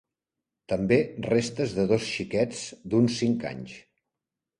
[0.71, 2.63] També restes de dos xiquets
[2.95, 3.77] d'uns cinc anys.